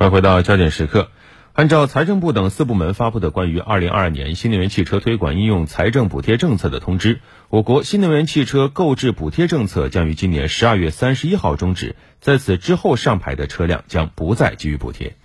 [0.00, 1.10] 快回到焦点时刻。
[1.52, 7.20] 按照财政部等四部门发布的关于二零二二年新能源汽车推广应用财政补贴政策的通知，
[7.50, 15.16] 我国新能源汽车购置补贴政策将于今年十二月三十一号终止，在此之后上牌的车辆将不再给予补贴。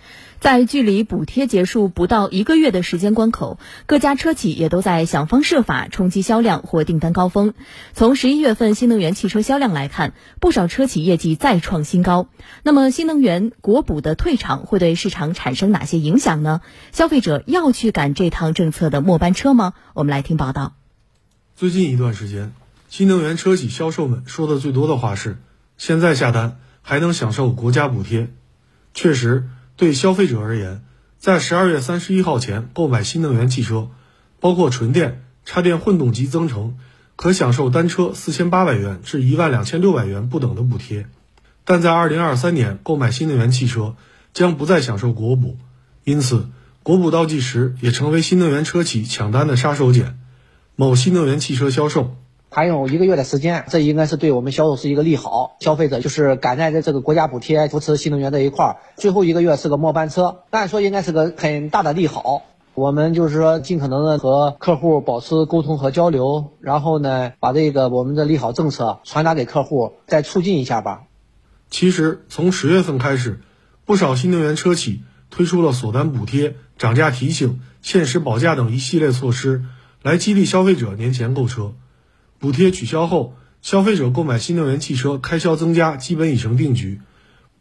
[0.46, 7.52] 在距离补贴结束不到一个月的时间关口，各家车企也都在想方设法冲击销量或订单高峰。
[7.94, 12.28] 从十一月份新能源汽车销量来看，不少车企业绩再创新高。
[12.62, 16.60] 那么，新能源国补的退场会对市场产生哪些影响呢？
[16.92, 19.72] 消费者要去赶这趟政策的末班车吗？
[19.94, 20.74] 我们来听报道。
[21.56, 22.52] 最近一段时间，
[22.88, 25.38] 新能源车企销售们说的最多的话是：
[25.76, 28.28] 现在下单还能享受国家补贴。
[28.94, 29.48] 确实。
[29.76, 30.82] 对消费者而言，
[31.18, 33.90] 在十二月三十一号前购买新能源汽车，
[34.40, 36.78] 包括纯电、插电混动及增程，
[37.14, 41.06] 可享受单车四千八百元至一万两千六百元不等的补贴。
[41.64, 43.96] 但在二零二三年购买新能源汽车
[44.32, 45.58] 将不再享受国补，
[46.04, 46.48] 因此
[46.82, 50.14] 国补倒计时也成为新能源车企抢单的杀手锏。
[50.74, 52.16] 某新能源汽车销售。
[52.56, 55.58] 还有一个月的时间，这应该是对我们销售是一个利好。
[55.60, 62.44] 消费者就是赶在这个国家补贴扶持新能源这一块儿，最后一个月是个末班车，按说应该是个很大的利好。
[62.72, 71.02] 我们就是说尽可能的和客户保持沟通和交流，然后呢，把这个我们的利好政策传达给客户，再促进一下吧。
[71.68, 73.40] 其实从十月份开始，
[73.84, 79.64] 不少新能源车企推出了锁单补贴、涨价提醒、限时保价等一系列措施，
[80.02, 81.74] 来激励消费者年前购车。
[82.38, 87.00] 补贴取消后，消费者购买新能源汽车开销增加，基本已成定局。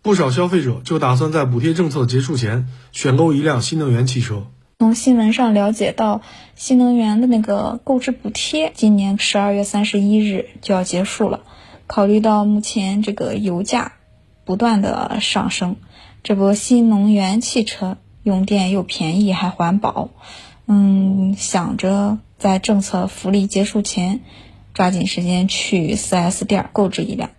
[0.01, 4.47] 不少消费者就打算在补贴政策结束前选购一辆新能源汽车。
[4.77, 6.21] 从新闻上了解到，
[6.55, 11.41] 新能源的那个购置补贴今年十二月三十一日就要结束了。
[11.87, 13.93] 考虑到目前这个油价
[14.43, 15.77] 不断的上升，
[16.23, 20.09] 这不新能源汽车用电又便宜还环保，
[20.67, 24.19] 嗯，想着在政策福利结束前。
[24.75, 27.30] 抓紧时间去 4S 店购置一辆。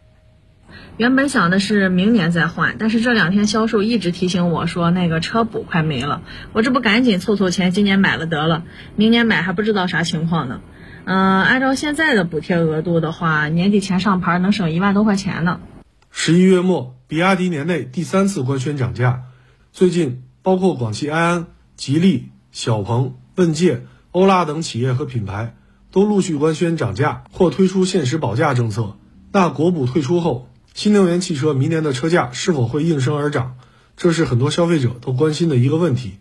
[0.97, 6.23] 原本想的是明年再换，但是这两天销售一直提醒我说那个车补快没了，
[6.55, 8.65] 我这不赶紧凑凑钱，今年买了得了，
[8.97, 10.63] 明年买还不知道啥情况呢。
[11.05, 15.61] 嗯，按照现在的补贴额度的话，年底前上牌能省一万多块钱呢。
[16.11, 19.25] 十一月末，比亚迪年内第三次官宣涨价。
[19.73, 23.83] 最近，包括广汽埃安、吉利、小鹏、问界、
[24.13, 25.55] 欧拉等企业和品牌。
[25.97, 28.99] 都陆续官宣涨价或推出限时保价政策。
[29.33, 33.57] 那国补退出后，新能源汽车明年的车价是否会应声而涨？
[33.97, 36.19] 这是很多消费者都关心的一个问题。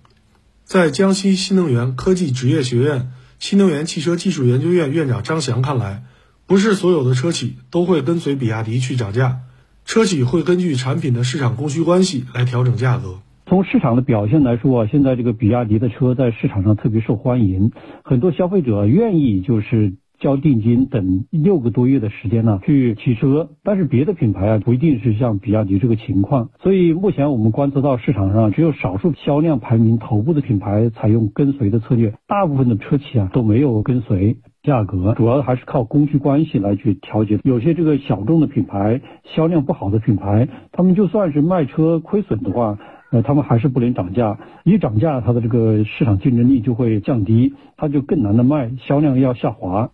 [0.64, 6.06] 在江西新能源科技职业学院新能源汽车技术研究院院长张翔看来，
[6.46, 9.40] 不是所有的车企都会跟随比亚迪去涨价，
[9.84, 13.19] 车企会根据产品的市场供需关系来调整价格。
[13.47, 17.72] 从市场的表现来说啊，现在这个比亚迪的车在市场上特别受欢迎，
[18.03, 23.50] 很多消费者愿意就是交定金，等六个多月的时间呢去提车。
[23.63, 37.39] 但是别的品牌啊不一定是像比亚迪这个情况，所以目前我们观测到市场上只有少数销量排名头部的品牌采用跟随的策略，大部分的车企啊都没有跟随价格，主要还是靠供需关系来去调节。
[37.44, 39.01] 有些这个小众的品牌
[39.35, 42.79] 销量不好的品牌，他们就算是卖车亏损的话。
[43.11, 49.91] 呃，他们还是不能涨价，一涨价，它的这个市场竞争力就会降低，它就更难的卖，销量要下滑。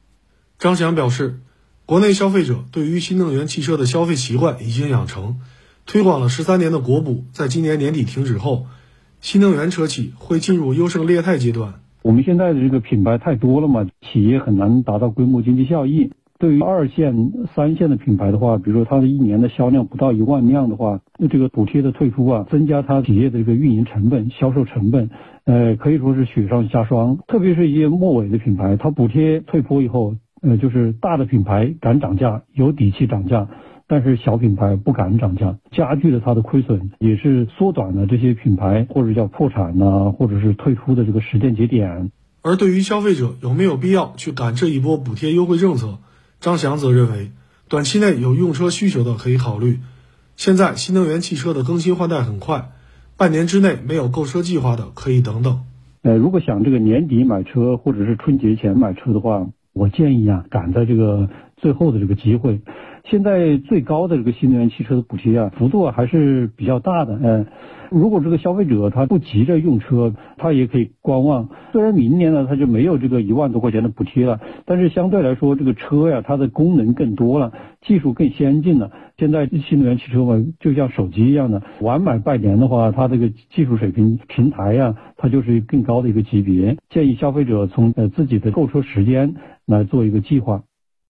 [0.58, 1.40] 张翔表示，
[1.86, 5.40] 国内消费者对于新能源汽车的消费习惯已经养成，
[5.86, 8.66] 推广了十三年的国补，在今年年底停止后，
[9.20, 11.76] 新能源车企会进入优胜劣汰阶段。
[12.02, 16.12] 我们现在的这个品牌太多了嘛，企业很难达到规模经济效益。
[16.42, 25.12] 对于二线、三线的品牌的话，比如说它的一年的销量不到一万辆的话，那这个补贴的退出啊，增加它企业的这个运营成本、销售成本，
[25.46, 27.20] 呃，可以说是雪上加霜。
[27.28, 33.48] 特别是一些末尾的品牌，它补贴退坡以后，呃，就是大的品牌敢涨价，有底气涨价，
[33.88, 42.10] 但是小品牌不敢涨价，加剧了它的亏损，也是缩短了这些品牌或者叫破产呐，或者是退出的这个时间节点。
[42.42, 46.00] 而对于消费者有没有必要去赶这一波补贴优惠政策？
[46.42, 47.32] 张翔则认为，
[47.70, 49.80] 短期内有用车需求的可以考虑。
[50.36, 52.72] 现在新能源汽车的更新换代很快，
[53.16, 55.62] 半年之内没有购车计划的可以等等。
[56.02, 62.60] 呃，如果想这个年底买车或者是春节前买车的话，我建议啊，赶在这个最后的这个机会。
[63.04, 67.46] 现在最高的这个新能源汽车的补贴啊，幅度还是比较大的，嗯。
[67.90, 71.50] 如果这个消费者他不急着用车，他也可以观望。
[71.74, 77.52] 虽然明年呢他就没有这个一万多块钱的补贴了，但是相对来说这个车呀，它的功能更多了，
[77.82, 78.90] 技术更先进了。
[79.18, 86.78] 现在新能源汽车嘛，就像手机一样的，晚买拜年的话，它这个技术水平平台呀，它就是更高的一个级别。
[86.90, 90.64] 建议消费者从呃自己的购车时间来做一个计划。